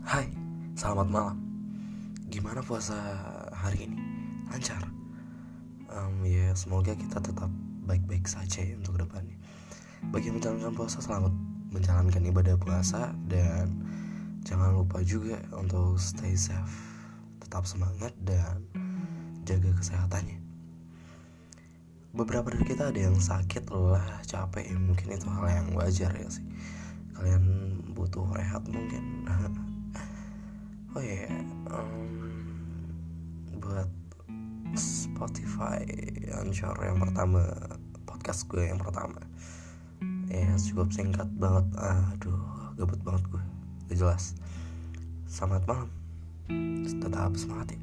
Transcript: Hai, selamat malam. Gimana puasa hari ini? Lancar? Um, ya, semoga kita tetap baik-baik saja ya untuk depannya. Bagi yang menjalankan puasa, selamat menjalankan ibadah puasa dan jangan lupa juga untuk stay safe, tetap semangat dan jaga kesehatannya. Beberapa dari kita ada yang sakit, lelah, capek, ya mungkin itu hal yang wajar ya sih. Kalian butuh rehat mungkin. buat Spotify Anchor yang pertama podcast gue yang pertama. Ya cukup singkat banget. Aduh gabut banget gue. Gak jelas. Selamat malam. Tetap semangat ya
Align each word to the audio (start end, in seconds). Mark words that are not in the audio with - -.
Hai, 0.00 0.32
selamat 0.80 1.12
malam. 1.12 1.36
Gimana 2.32 2.64
puasa 2.64 2.96
hari 3.52 3.84
ini? 3.84 4.00
Lancar? 4.48 4.80
Um, 5.92 6.24
ya, 6.24 6.56
semoga 6.56 6.96
kita 6.96 7.20
tetap 7.20 7.52
baik-baik 7.84 8.24
saja 8.24 8.64
ya 8.64 8.80
untuk 8.80 8.96
depannya. 8.96 9.36
Bagi 10.08 10.32
yang 10.32 10.40
menjalankan 10.40 10.72
puasa, 10.72 11.04
selamat 11.04 11.36
menjalankan 11.68 12.22
ibadah 12.32 12.56
puasa 12.56 13.12
dan 13.28 13.76
jangan 14.40 14.72
lupa 14.72 15.04
juga 15.04 15.36
untuk 15.52 16.00
stay 16.00 16.32
safe, 16.32 16.80
tetap 17.44 17.68
semangat 17.68 18.16
dan 18.24 18.64
jaga 19.44 19.68
kesehatannya. 19.76 20.40
Beberapa 22.16 22.48
dari 22.56 22.64
kita 22.64 22.88
ada 22.88 23.00
yang 23.04 23.20
sakit, 23.20 23.68
lelah, 23.68 24.24
capek, 24.24 24.64
ya 24.64 24.80
mungkin 24.80 25.12
itu 25.12 25.28
hal 25.28 25.44
yang 25.44 25.68
wajar 25.76 26.08
ya 26.16 26.28
sih. 26.32 26.48
Kalian 27.12 27.44
butuh 27.92 28.24
rehat 28.32 28.64
mungkin. 28.64 29.28
buat 33.70 33.90
Spotify 34.74 35.86
Anchor 36.42 36.74
yang 36.82 36.98
pertama 36.98 37.54
podcast 38.02 38.50
gue 38.50 38.66
yang 38.66 38.82
pertama. 38.82 39.22
Ya 40.26 40.58
cukup 40.58 40.90
singkat 40.90 41.30
banget. 41.38 41.70
Aduh 41.78 42.74
gabut 42.74 42.98
banget 43.06 43.22
gue. 43.30 43.42
Gak 43.86 43.98
jelas. 44.02 44.34
Selamat 45.30 45.62
malam. 45.70 45.88
Tetap 46.98 47.38
semangat 47.38 47.78
ya 47.78 47.80